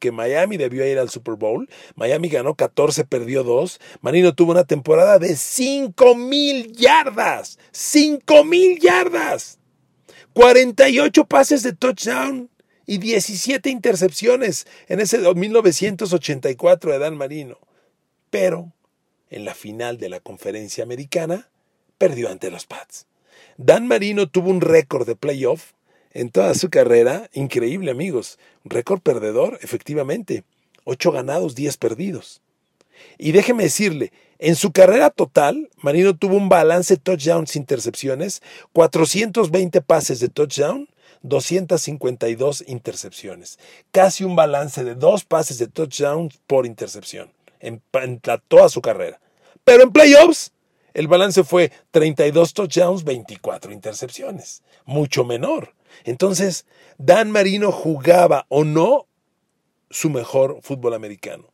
que 0.00 0.10
Miami 0.10 0.56
debió 0.56 0.84
ir 0.84 0.98
al 0.98 1.08
Super 1.08 1.36
Bowl. 1.36 1.68
Miami 1.94 2.30
ganó 2.30 2.56
14, 2.56 3.04
perdió 3.04 3.44
2. 3.44 3.80
Marino 4.00 4.34
tuvo 4.34 4.50
una 4.50 4.64
temporada 4.64 5.20
de 5.20 5.36
5 5.36 6.16
mil 6.16 6.72
yardas. 6.72 7.59
5 7.72 8.44
mil 8.44 8.78
yardas, 8.78 9.58
48 10.32 11.24
pases 11.26 11.62
de 11.62 11.72
touchdown 11.72 12.50
y 12.86 12.98
17 12.98 13.70
intercepciones 13.70 14.66
en 14.88 15.00
ese 15.00 15.18
1984 15.18 16.92
de 16.92 16.98
Dan 16.98 17.16
Marino. 17.16 17.58
Pero 18.30 18.72
en 19.30 19.44
la 19.44 19.54
final 19.54 19.98
de 19.98 20.08
la 20.08 20.20
conferencia 20.20 20.84
americana 20.84 21.48
perdió 21.98 22.30
ante 22.30 22.50
los 22.50 22.66
Pats. 22.66 23.06
Dan 23.56 23.86
Marino 23.86 24.28
tuvo 24.28 24.50
un 24.50 24.60
récord 24.60 25.06
de 25.06 25.16
playoff 25.16 25.72
en 26.12 26.30
toda 26.30 26.54
su 26.54 26.70
carrera, 26.70 27.30
increíble 27.32 27.90
amigos, 27.90 28.38
un 28.64 28.70
récord 28.70 29.00
perdedor, 29.00 29.58
efectivamente, 29.62 30.44
8 30.84 31.12
ganados, 31.12 31.54
10 31.54 31.76
perdidos. 31.76 32.42
Y 33.18 33.32
déjeme 33.32 33.64
decirle, 33.64 34.12
en 34.42 34.56
su 34.56 34.72
carrera 34.72 35.10
total, 35.10 35.68
Marino 35.76 36.16
tuvo 36.16 36.36
un 36.36 36.48
balance 36.48 36.96
touchdowns 36.96 37.56
intercepciones, 37.56 38.42
420 38.72 39.82
pases 39.82 40.18
de 40.18 40.30
touchdown, 40.30 40.88
252 41.20 42.64
intercepciones. 42.66 43.58
Casi 43.92 44.24
un 44.24 44.36
balance 44.36 44.82
de 44.82 44.94
dos 44.94 45.26
pases 45.26 45.58
de 45.58 45.68
touchdown 45.68 46.30
por 46.46 46.64
intercepción 46.64 47.30
en, 47.60 47.82
toda 48.48 48.70
su 48.70 48.80
carrera. 48.80 49.20
Pero 49.64 49.82
en 49.82 49.92
playoffs, 49.92 50.52
el 50.94 51.06
balance 51.06 51.44
fue 51.44 51.70
32 51.90 52.54
touchdowns, 52.54 53.04
24 53.04 53.72
intercepciones. 53.72 54.62
Mucho 54.86 55.22
menor. 55.22 55.74
Entonces, 56.04 56.64
Dan 56.96 57.30
Marino 57.30 57.72
jugaba 57.72 58.46
o 58.48 58.64
no 58.64 59.06
su 59.90 60.08
mejor 60.08 60.60
fútbol 60.62 60.94
americano. 60.94 61.44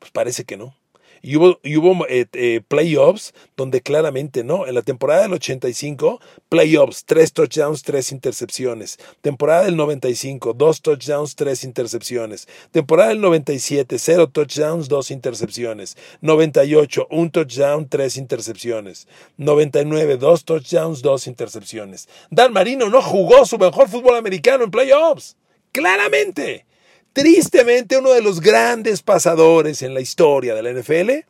Pues 0.00 0.10
parece 0.10 0.42
que 0.42 0.56
no. 0.56 0.74
Y 1.22 1.36
hubo, 1.36 2.06
eh, 2.08 2.26
eh, 2.32 2.60
playoffs 2.66 3.32
donde 3.56 3.80
claramente 3.80 4.42
no. 4.42 4.66
En 4.66 4.74
la 4.74 4.82
temporada 4.82 5.22
del 5.22 5.34
85, 5.34 6.20
playoffs, 6.48 7.04
tres 7.04 7.32
touchdowns, 7.32 7.82
tres 7.82 8.10
intercepciones. 8.10 8.98
Temporada 9.20 9.64
del 9.64 9.76
95, 9.76 10.52
dos 10.52 10.82
touchdowns, 10.82 11.36
tres 11.36 11.62
intercepciones. 11.62 12.48
Temporada 12.72 13.10
del 13.10 13.20
97, 13.20 13.98
cero 13.98 14.28
touchdowns, 14.28 14.88
dos 14.88 15.12
intercepciones. 15.12 15.96
98, 16.20 17.06
un 17.10 17.30
touchdown, 17.30 17.88
tres 17.88 18.16
intercepciones. 18.16 19.06
99, 19.36 20.16
dos 20.16 20.44
touchdowns, 20.44 21.02
dos 21.02 21.28
intercepciones. 21.28 22.08
Dan 22.30 22.52
Marino 22.52 22.90
no 22.90 23.00
jugó 23.00 23.46
su 23.46 23.58
mejor 23.58 23.88
fútbol 23.88 24.16
americano 24.16 24.64
en 24.64 24.70
playoffs. 24.70 25.36
Claramente. 25.70 26.66
Tristemente, 27.12 27.98
uno 27.98 28.10
de 28.12 28.22
los 28.22 28.40
grandes 28.40 29.02
pasadores 29.02 29.82
en 29.82 29.92
la 29.92 30.00
historia 30.00 30.54
de 30.54 30.62
la 30.62 30.72
NFL 30.72 31.28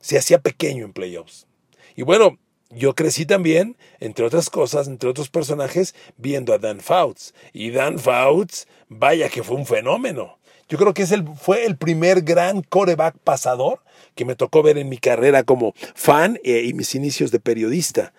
se 0.00 0.18
hacía 0.18 0.40
pequeño 0.40 0.84
en 0.84 0.92
playoffs. 0.92 1.46
Y 1.94 2.02
bueno, 2.02 2.38
yo 2.70 2.96
crecí 2.96 3.24
también, 3.24 3.76
entre 4.00 4.24
otras 4.24 4.50
cosas, 4.50 4.88
entre 4.88 5.08
otros 5.08 5.30
personajes, 5.30 5.94
viendo 6.16 6.52
a 6.52 6.58
Dan 6.58 6.80
Fouts. 6.80 7.32
Y 7.52 7.70
Dan 7.70 8.00
Fouts, 8.00 8.66
vaya 8.88 9.28
que 9.28 9.44
fue 9.44 9.56
un 9.56 9.66
fenómeno. 9.66 10.38
Yo 10.68 10.78
creo 10.78 10.94
que 10.94 11.02
es 11.02 11.12
el, 11.12 11.24
fue 11.36 11.64
el 11.64 11.76
primer 11.76 12.22
gran 12.22 12.62
coreback 12.62 13.16
pasador 13.18 13.82
que 14.16 14.24
me 14.24 14.34
tocó 14.34 14.64
ver 14.64 14.78
en 14.78 14.88
mi 14.88 14.98
carrera 14.98 15.44
como 15.44 15.74
fan 15.94 16.40
eh, 16.42 16.62
y 16.64 16.74
mis 16.74 16.94
inicios 16.96 17.30
de 17.30 17.38
periodista. 17.38 18.12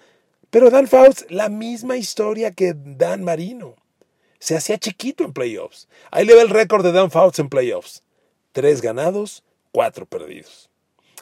Pero 0.50 0.70
Dan 0.70 0.88
Fouts, 0.88 1.26
la 1.30 1.50
misma 1.50 1.98
historia 1.98 2.52
que 2.52 2.74
Dan 2.74 3.24
Marino 3.24 3.76
se 4.46 4.56
hacía 4.56 4.78
chiquito 4.78 5.24
en 5.24 5.34
playoffs. 5.34 5.88
Ahí 6.12 6.24
le 6.24 6.36
va 6.36 6.44
el 6.44 6.52
récord 6.52 6.84
de 6.84 6.92
Dan 6.92 7.10
Fouts 7.10 7.40
en 7.40 7.50
playoffs. 7.50 8.04
Tres 8.52 8.80
ganados, 8.80 9.44
cuatro 9.72 10.06
perdidos. 10.06 10.70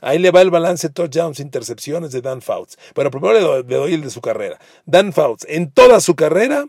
Ahí 0.01 0.19
le 0.19 0.29
va 0.29 0.41
el 0.41 0.51
balance 0.51 0.89
touchdowns, 0.89 1.39
intercepciones 1.39 2.11
de 2.11 2.19
Dan 2.19 2.41
Fouts. 2.41 2.77
Pero 2.93 3.11
primero 3.11 3.63
le 3.63 3.63
doy, 3.63 3.93
el 3.93 4.01
de 4.01 4.09
su 4.09 4.19
carrera. 4.19 4.59
Dan 4.85 5.13
Fouts, 5.13 5.45
en 5.47 5.71
toda 5.71 6.01
su 6.01 6.15
carrera, 6.15 6.65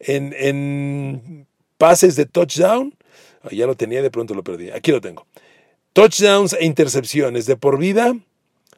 en, 0.00 0.34
en 0.36 1.46
pases 1.78 2.16
de 2.16 2.26
touchdown, 2.26 2.92
ya 3.52 3.68
lo 3.68 3.76
tenía, 3.76 4.02
de 4.02 4.10
pronto 4.10 4.34
lo 4.34 4.42
perdí. 4.42 4.72
Aquí 4.72 4.90
lo 4.90 5.00
tengo. 5.00 5.28
Touchdowns 5.92 6.54
e 6.54 6.64
intercepciones 6.64 7.46
de 7.46 7.56
por 7.56 7.78
vida, 7.78 8.12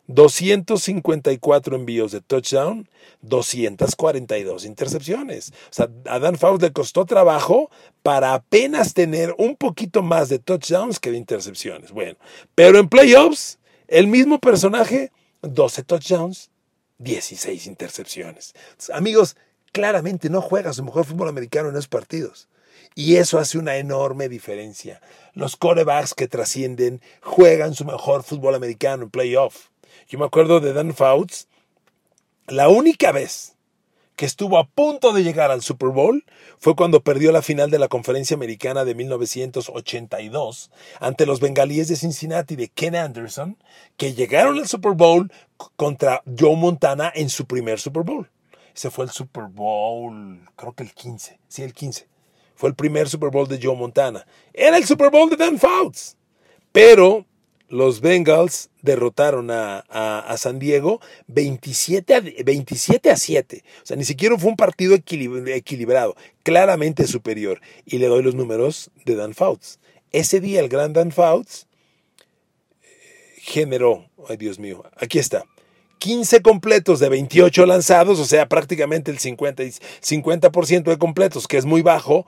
254 0.07 1.77
envíos 1.77 2.13
de 2.13 2.21
touchdown, 2.21 2.89
242 3.23 4.65
intercepciones. 4.65 5.53
O 5.71 5.73
sea, 5.73 5.89
a 6.07 6.19
Dan 6.19 6.37
Fouts 6.37 6.63
le 6.63 6.73
costó 6.73 7.07
trabajo 7.07 7.71
para 8.03 8.35
apenas 8.35 8.95
tener 8.95 9.35
un 9.39 9.57
poquito 9.57 10.03
más 10.03 10.29
de 10.29 10.39
touchdowns 10.39 11.01
que 11.01 11.11
de 11.11 11.19
intercepciones. 11.19 11.93
Bueno, 11.93 12.17
pero 12.55 12.79
en 12.79 12.89
playoffs, 12.89 13.59
el 13.89 14.07
mismo 14.07 14.39
personaje, 14.41 15.11
12 15.43 15.85
touchdowns, 15.85 16.51
16 16.99 17.67
intercepciones. 17.67 18.55
Amigos, 18.93 19.37
claramente 19.73 20.29
no 20.31 20.41
juega 20.41 20.73
su 20.73 20.85
mejor 20.85 21.05
fútbol 21.05 21.29
americano 21.29 21.69
en 21.69 21.75
esos 21.75 21.89
partidos. 21.89 22.49
Y 22.95 23.17
eso 23.17 23.39
hace 23.39 23.59
una 23.59 23.77
enorme 23.77 24.29
diferencia. 24.29 25.01
Los 25.33 25.57
corebacks 25.57 26.15
que 26.15 26.29
trascienden 26.29 27.01
juegan 27.23 27.75
su 27.75 27.85
mejor 27.85 28.23
fútbol 28.23 28.55
americano 28.55 29.05
en 29.05 29.11
playoff. 29.11 29.71
Yo 30.09 30.19
me 30.19 30.27
acuerdo 30.27 30.61
de 30.61 30.73
Dan 30.73 30.95
Fouts, 30.95 31.49
la 32.47 32.69
única 32.69 33.13
vez 33.13 33.55
que 34.17 34.27
estuvo 34.27 34.59
a 34.59 34.67
punto 34.67 35.13
de 35.13 35.25
llegar 35.25 35.51
al 35.51 35.63
Super 35.63 35.89
Bowl 35.89 36.25
fue 36.59 36.77
cuando 36.77 37.01
perdió 37.03 37.33
la 37.33 37.43
final 37.43 37.71
de 37.71 37.79
la 37.79 37.89
Conferencia 37.89 38.37
Americana 38.37 38.85
de 38.85 38.95
1982 38.95 40.71
ante 41.01 41.27
los 41.27 41.41
bengalíes 41.41 41.89
de 41.89 41.97
Cincinnati 41.97 42.55
de 42.55 42.69
Ken 42.69 42.95
Anderson, 42.95 43.57
que 43.97 44.15
llegaron 44.15 44.59
al 44.59 44.69
Super 44.69 44.93
Bowl 44.93 45.33
contra 45.77 46.23
Joe 46.39 46.57
Montana 46.57 47.11
en 47.15 47.29
su 47.29 47.47
primer 47.47 47.81
Super 47.81 48.03
Bowl. 48.03 48.31
Ese 48.75 48.91
fue 48.91 49.05
el 49.05 49.11
Super 49.11 49.45
Bowl, 49.45 50.41
creo 50.57 50.73
que 50.73 50.83
el 50.83 50.93
15, 50.93 51.39
sí, 51.49 51.63
el 51.63 51.73
15. 51.73 52.09
Fue 52.57 52.69
el 52.69 52.75
primer 52.77 53.09
Super 53.09 53.31
Bowl 53.31 53.49
de 53.49 53.59
Joe 53.61 53.77
Montana. 53.77 54.27
Era 54.53 54.77
el 54.77 54.85
Super 54.85 55.11
Bowl 55.11 55.29
de 55.29 55.37
Dan 55.37 55.59
Fouts. 55.59 56.17
Pero 56.71 57.27
los 57.69 58.01
Bengals 58.01 58.71
derrotaron 58.83 59.51
a, 59.51 60.35
San 60.37 60.59
Diego 60.59 61.01
27 61.29 62.15
a, 62.15 62.21
27 62.21 63.11
a 63.11 63.17
7. 63.17 63.65
O 63.83 63.87
sea, 63.87 63.97
ni 63.97 64.05
siquiera 64.05 64.39
fue 64.39 64.51
un 64.51 64.57
partido 64.57 64.95
equilibrado, 64.95 66.17
claramente 66.43 67.07
superior. 67.07 67.61
Y 67.85 67.99
le 67.99 68.07
doy 68.07 68.23
los 68.23 68.35
números 68.35 68.91
de 69.05 69.17
Dan 69.17 69.35
Fouts. 69.35 69.79
Ese 70.13 70.41
día 70.41 70.61
el 70.61 70.69
gran 70.69 70.93
Dan 70.93 71.11
Fouts 71.11 71.67
eh, 72.83 72.87
generó, 73.39 74.09
ay 74.29 74.37
Dios 74.37 74.59
mío, 74.59 74.85
aquí 74.97 75.19
está. 75.19 75.45
15 75.99 76.43
completos 76.43 77.01
de 77.01 77.09
28 77.09 77.65
lanzados, 77.65 78.21
o 78.21 78.27
sea, 78.27 78.47
prácticamente 78.47 79.11
el 79.11 79.19
50%, 79.19 79.81
50 80.01 80.51
de 80.91 80.99
completos, 80.99 81.49
que 81.49 81.57
es 81.57 81.65
muy 81.65 81.81
bajo, 81.81 82.27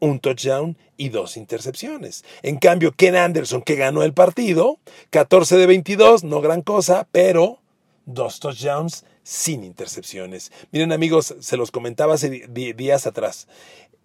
un 0.00 0.20
touchdown 0.20 0.76
y 0.96 1.08
dos 1.08 1.36
intercepciones. 1.36 2.24
En 2.42 2.58
cambio, 2.58 2.92
Ken 2.92 3.16
Anderson, 3.16 3.62
que 3.62 3.76
ganó 3.76 4.02
el 4.02 4.12
partido, 4.12 4.78
14 5.10 5.56
de 5.56 5.66
22, 5.66 6.24
no 6.24 6.40
gran 6.40 6.62
cosa, 6.62 7.06
pero 7.12 7.60
dos 8.06 8.40
touchdowns 8.40 9.04
sin 9.22 9.64
intercepciones. 9.64 10.52
Miren 10.72 10.92
amigos, 10.92 11.34
se 11.40 11.56
los 11.56 11.70
comentaba 11.70 12.14
hace 12.14 12.46
días 12.48 13.06
atrás. 13.06 13.46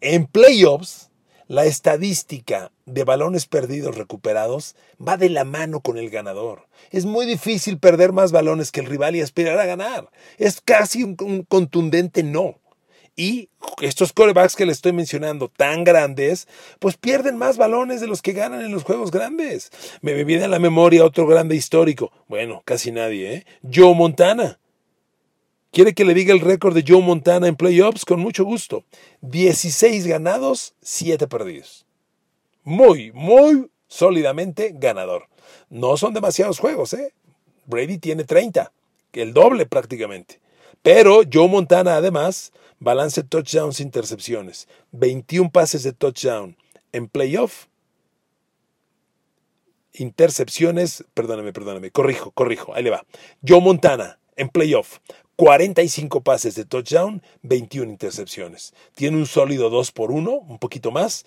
En 0.01 0.25
playoffs, 0.25 1.09
la 1.47 1.65
estadística 1.65 2.71
de 2.85 3.03
balones 3.03 3.45
perdidos 3.45 3.95
recuperados 3.95 4.75
va 5.05 5.17
de 5.17 5.29
la 5.29 5.43
mano 5.43 5.81
con 5.81 5.97
el 5.97 6.09
ganador. 6.09 6.67
Es 6.89 7.05
muy 7.05 7.25
difícil 7.25 7.79
perder 7.79 8.12
más 8.12 8.31
balones 8.31 8.71
que 8.71 8.81
el 8.81 8.85
rival 8.85 9.15
y 9.15 9.21
aspirar 9.21 9.59
a 9.59 9.65
ganar. 9.65 10.09
Es 10.38 10.62
casi 10.62 11.03
un 11.03 11.15
contundente 11.47 12.23
no. 12.23 12.59
Y 13.15 13.50
estos 13.82 14.12
corebacks 14.12 14.55
que 14.55 14.65
le 14.65 14.72
estoy 14.72 14.91
mencionando, 14.91 15.48
tan 15.48 15.84
grandes, 15.84 16.48
pues 16.79 16.98
pierden 16.98 17.38
más 17.38 17.58
balones 17.58 18.01
de 18.01 18.08
los 18.08 18.22
que 18.22 18.34
ganan 18.34 18.62
en 18.62 18.72
los 18.72 18.84
juegos 18.84 19.12
grandes. 19.12 19.72
Me 20.01 20.24
viene 20.24 20.46
a 20.46 20.48
la 20.48 20.60
memoria 20.60 21.06
otro 21.06 21.28
grande 21.28 21.56
histórico. 21.56 22.12
Bueno, 22.28 22.63
casi 22.65 22.91
nadie, 22.91 23.34
¿eh? 23.34 23.45
Joe 23.71 23.93
Montana. 23.93 24.60
¿Quiere 25.71 25.93
que 25.93 26.06
le 26.06 26.13
diga 26.13 26.34
el 26.34 26.39
récord 26.39 26.76
de 26.76 26.84
Joe 26.88 27.02
Montana 27.02 27.47
en 27.47 27.56
playoffs? 27.56 28.06
Con 28.06 28.19
mucho 28.19 28.45
gusto. 28.45 28.84
16 29.21 30.08
ganados, 30.08 30.76
7 30.82 31.28
perdidos. 31.28 31.86
Muy, 32.63 33.12
muy 33.12 33.69
sólidamente 33.88 34.71
ganador. 34.76 35.28
No 35.69 35.97
son 35.97 36.13
demasiados 36.13 36.60
juegos, 36.60 36.93
¿eh? 36.93 37.13
Brady 37.65 37.97
tiene 37.97 38.23
30, 38.23 38.71
el 39.13 39.34
doble 39.34 39.65
prácticamente. 39.65 40.39
Pero 40.82 41.21
Joe 41.32 41.47
Montana 41.47 41.95
además 41.95 42.52
balance 42.84 43.24
touchdowns, 43.24 43.80
intercepciones, 43.80 44.67
21 44.91 45.52
pases 45.52 45.84
de 45.84 45.93
touchdown 45.93 46.58
en 46.91 47.08
playoff, 47.08 47.67
intercepciones, 49.93 51.06
perdóname, 51.13 51.54
perdóname, 51.54 51.91
corrijo, 51.91 52.32
corrijo, 52.32 52.76
ahí 52.76 52.84
le 52.84 52.89
va. 52.89 53.06
Joe 53.48 53.62
Montana 53.62 54.19
en 54.36 54.50
playoff, 54.50 55.00
45 55.38 56.22
pases 56.22 56.56
de 56.56 56.65
touchdown, 56.65 57.24
21 57.43 57.89
intercepciones. 57.89 58.74
Tiene 58.96 59.17
un 59.17 59.26
sólido 59.26 59.69
2 59.69 59.91
por 59.91 60.12
1, 60.12 60.32
un 60.32 60.60
poquito 60.60 60.91
más, 60.91 61.26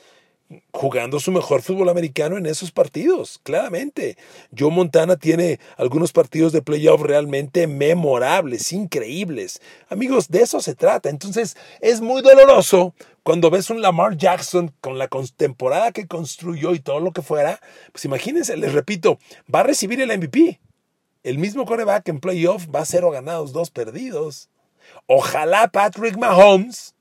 jugando 0.72 1.18
su 1.18 1.32
mejor 1.32 1.62
fútbol 1.62 1.88
americano 1.88 2.36
en 2.36 2.46
esos 2.46 2.70
partidos, 2.70 3.40
claramente. 3.42 4.16
Joe 4.56 4.70
Montana 4.70 5.16
tiene 5.16 5.58
algunos 5.76 6.12
partidos 6.12 6.52
de 6.52 6.62
playoff 6.62 7.02
realmente 7.02 7.66
memorables, 7.66 8.72
increíbles. 8.72 9.60
Amigos, 9.88 10.28
de 10.28 10.42
eso 10.42 10.60
se 10.60 10.74
trata. 10.74 11.08
Entonces, 11.08 11.56
es 11.80 12.00
muy 12.00 12.22
doloroso 12.22 12.94
cuando 13.22 13.50
ves 13.50 13.70
un 13.70 13.82
Lamar 13.82 14.16
Jackson 14.16 14.72
con 14.80 14.98
la 14.98 15.08
temporada 15.36 15.92
que 15.92 16.06
construyó 16.06 16.74
y 16.74 16.80
todo 16.80 17.00
lo 17.00 17.12
que 17.12 17.22
fuera. 17.22 17.60
Pues 17.92 18.04
imagínense, 18.04 18.56
les 18.56 18.72
repito, 18.72 19.18
va 19.52 19.60
a 19.60 19.64
recibir 19.64 20.00
el 20.00 20.16
MVP. 20.16 20.60
El 21.24 21.38
mismo 21.38 21.64
coreback 21.66 22.08
en 22.08 22.20
playoff 22.20 22.68
va 22.72 22.80
a 22.80 22.86
cero 22.86 23.10
ganados, 23.10 23.52
dos 23.52 23.70
perdidos. 23.70 24.48
Ojalá 25.06 25.68
Patrick 25.68 26.16
Mahomes 26.16 26.95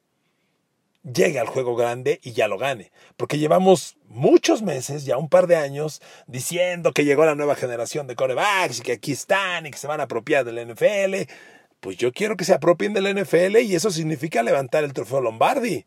llegue 1.05 1.39
al 1.39 1.47
juego 1.47 1.75
grande 1.75 2.19
y 2.23 2.33
ya 2.33 2.47
lo 2.47 2.57
gane. 2.57 2.91
Porque 3.17 3.37
llevamos 3.37 3.97
muchos 4.07 4.61
meses, 4.61 5.05
ya 5.05 5.17
un 5.17 5.29
par 5.29 5.47
de 5.47 5.55
años, 5.55 6.01
diciendo 6.27 6.91
que 6.91 7.05
llegó 7.05 7.25
la 7.25 7.35
nueva 7.35 7.55
generación 7.55 8.07
de 8.07 8.15
corebacks 8.15 8.79
y 8.79 8.81
que 8.81 8.93
aquí 8.93 9.11
están 9.11 9.65
y 9.65 9.71
que 9.71 9.77
se 9.77 9.87
van 9.87 9.99
a 9.99 10.03
apropiar 10.03 10.45
del 10.45 10.73
NFL. 10.73 11.31
Pues 11.79 11.97
yo 11.97 12.11
quiero 12.11 12.35
que 12.35 12.45
se 12.45 12.53
apropien 12.53 12.93
del 12.93 13.13
NFL 13.13 13.57
y 13.57 13.75
eso 13.75 13.91
significa 13.91 14.43
levantar 14.43 14.83
el 14.83 14.93
trofeo 14.93 15.21
Lombardi. 15.21 15.85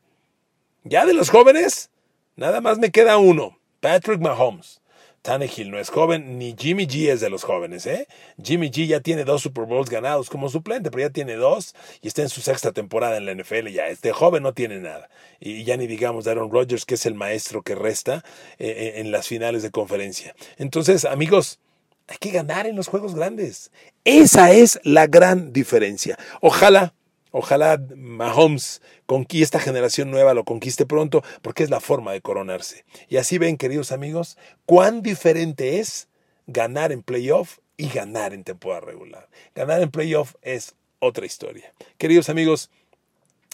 Ya 0.85 1.05
de 1.05 1.15
los 1.15 1.31
jóvenes, 1.31 1.91
nada 2.37 2.61
más 2.61 2.79
me 2.79 2.91
queda 2.91 3.19
uno, 3.19 3.59
Patrick 3.81 4.21
Mahomes. 4.21 4.81
Tannehill 5.29 5.71
no 5.71 5.79
es 5.79 5.91
joven, 5.91 6.39
ni 6.39 6.57
Jimmy 6.59 6.87
G 6.87 7.11
es 7.11 7.21
de 7.21 7.29
los 7.29 7.45
jóvenes, 7.45 7.85
¿eh? 7.85 8.09
Jimmy 8.43 8.71
G 8.71 8.87
ya 8.87 9.01
tiene 9.01 9.25
dos 9.25 9.43
Super 9.43 9.67
Bowls 9.67 9.91
ganados 9.91 10.31
como 10.31 10.49
suplente, 10.49 10.91
pero 10.91 11.07
ya 11.07 11.13
tiene 11.13 11.35
dos 11.35 11.75
y 12.01 12.09
está 12.09 12.23
en 12.23 12.31
su 12.31 12.41
sexta 12.41 12.73
temporada 12.73 13.19
en 13.19 13.27
la 13.27 13.35
NFL. 13.35 13.69
Ya 13.69 13.89
este 13.89 14.13
joven 14.13 14.43
no 14.43 14.55
tiene 14.55 14.79
nada. 14.79 15.11
Y 15.39 15.65
ya 15.65 15.77
ni 15.77 15.87
digamos 15.87 16.27
Aaron 16.27 16.51
Rodgers, 16.51 16.87
que 16.87 16.95
es 16.95 17.05
el 17.05 17.13
maestro 17.13 17.61
que 17.61 17.75
resta 17.75 18.25
eh, 18.59 18.69
eh, 18.71 19.01
en 19.01 19.11
las 19.11 19.27
finales 19.29 19.63
de 19.63 19.71
conferencia. 19.71 20.35
Entonces, 20.57 21.05
amigos, 21.05 21.59
hay 22.07 22.17
que 22.17 22.31
ganar 22.31 22.67
en 22.67 22.75
los 22.75 22.89
juegos 22.89 23.15
grandes. 23.15 23.71
Esa 24.05 24.53
es 24.53 24.81
la 24.83 25.09
gran 25.09 25.53
diferencia. 25.53 26.17
Ojalá 26.41 26.95
Ojalá 27.31 27.81
Mahomes 27.95 28.83
conquiste 29.07 29.45
esta 29.45 29.61
generación 29.61 30.11
nueva, 30.11 30.35
lo 30.35 30.45
conquiste 30.45 30.87
pronto, 30.87 31.23
porque 31.43 31.63
es 31.63 31.71
la 31.71 31.81
forma 31.81 32.13
de 32.13 32.21
coronarse. 32.21 32.85
Y 33.09 33.17
así 33.17 33.39
ven, 33.39 33.57
queridos 33.57 33.93
amigos, 33.93 34.37
cuán 34.67 35.03
diferente 35.03 35.79
es 35.79 36.09
ganar 36.47 36.93
en 36.93 37.03
playoff 37.03 37.59
y 37.77 37.89
ganar 37.89 38.35
en 38.35 38.45
temporada 38.45 38.81
regular. 38.81 39.29
Ganar 39.55 39.83
en 39.83 39.91
playoff 39.91 40.35
es 40.43 40.75
otra 40.99 41.27
historia. 41.27 41.73
Queridos 41.97 42.29
amigos, 42.29 42.71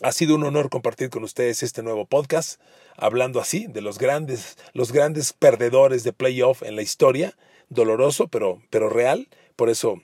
ha 0.02 0.12
sido 0.12 0.34
un 0.34 0.44
honor 0.44 0.70
compartir 0.70 1.10
con 1.10 1.22
ustedes 1.22 1.62
este 1.62 1.82
nuevo 1.82 2.06
podcast, 2.06 2.60
hablando 2.96 3.40
así 3.40 3.66
de 3.66 3.80
los 3.80 3.98
grandes, 3.98 4.56
los 4.72 4.92
grandes 4.92 5.32
perdedores 5.32 6.02
de 6.02 6.12
playoff 6.12 6.62
en 6.62 6.76
la 6.76 6.82
historia. 6.82 7.36
Doloroso, 7.68 8.28
pero, 8.28 8.62
pero 8.70 8.88
real. 8.88 9.28
Por 9.56 9.70
eso 9.70 10.02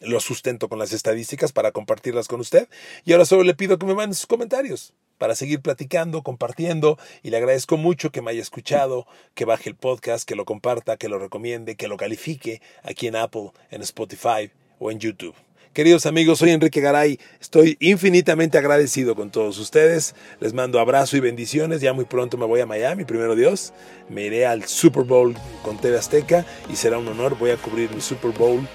lo 0.00 0.20
sustento 0.20 0.68
con 0.68 0.78
las 0.78 0.92
estadísticas 0.92 1.52
para 1.52 1.72
compartirlas 1.72 2.28
con 2.28 2.40
usted. 2.40 2.68
Y 3.04 3.12
ahora 3.12 3.24
solo 3.24 3.42
le 3.42 3.54
pido 3.54 3.78
que 3.78 3.86
me 3.86 3.94
mande 3.94 4.16
sus 4.16 4.26
comentarios 4.26 4.94
para 5.18 5.34
seguir 5.34 5.60
platicando, 5.60 6.22
compartiendo. 6.22 6.98
Y 7.22 7.30
le 7.30 7.36
agradezco 7.36 7.76
mucho 7.76 8.10
que 8.10 8.22
me 8.22 8.30
haya 8.30 8.42
escuchado, 8.42 9.06
que 9.34 9.44
baje 9.44 9.68
el 9.68 9.76
podcast, 9.76 10.26
que 10.26 10.36
lo 10.36 10.44
comparta, 10.44 10.96
que 10.96 11.08
lo 11.08 11.18
recomiende, 11.18 11.76
que 11.76 11.88
lo 11.88 11.96
califique 11.96 12.62
aquí 12.82 13.06
en 13.06 13.16
Apple, 13.16 13.50
en 13.70 13.82
Spotify 13.82 14.50
o 14.78 14.90
en 14.90 14.98
YouTube. 15.00 15.34
Queridos 15.72 16.06
amigos, 16.06 16.40
soy 16.40 16.50
Enrique 16.50 16.80
Garay. 16.80 17.20
Estoy 17.40 17.76
infinitamente 17.78 18.58
agradecido 18.58 19.14
con 19.14 19.30
todos 19.30 19.58
ustedes. 19.58 20.14
Les 20.40 20.52
mando 20.52 20.80
abrazo 20.80 21.16
y 21.16 21.20
bendiciones. 21.20 21.80
Ya 21.80 21.92
muy 21.92 22.04
pronto 22.04 22.36
me 22.36 22.46
voy 22.46 22.60
a 22.60 22.66
Miami, 22.66 23.04
primero 23.04 23.36
Dios. 23.36 23.72
Me 24.08 24.24
iré 24.24 24.46
al 24.46 24.64
Super 24.64 25.04
Bowl 25.04 25.36
con 25.62 25.78
TV 25.78 25.96
Azteca 25.96 26.44
y 26.68 26.74
será 26.74 26.98
un 26.98 27.06
honor. 27.06 27.38
Voy 27.38 27.50
a 27.50 27.56
cubrir 27.56 27.90
mi 27.92 28.00
Super 28.00 28.32
Bowl 28.32 28.66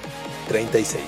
36. 0.54 1.02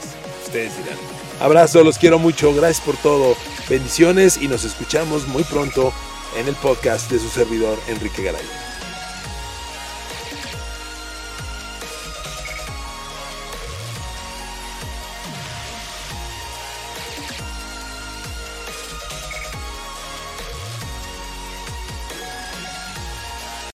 Ustedes 0.43 0.75
dirán. 0.75 0.97
Abrazo, 1.39 1.84
los 1.84 1.99
quiero 1.99 2.17
mucho. 2.17 2.51
Gracias 2.55 2.84
por 2.84 2.97
todo. 2.97 3.36
Bendiciones 3.69 4.38
y 4.41 4.47
nos 4.47 4.63
escuchamos 4.63 5.27
muy 5.27 5.43
pronto 5.43 5.93
en 6.36 6.47
el 6.47 6.55
podcast 6.55 7.12
de 7.12 7.19
su 7.19 7.29
servidor 7.29 7.77
Enrique 7.88 8.23
Garay. 8.23 8.41